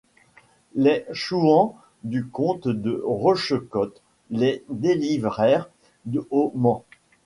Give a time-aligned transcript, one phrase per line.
[0.73, 5.69] Les chouans du comte de Rochecotte le délivrèrent
[6.31, 6.85] au Mans.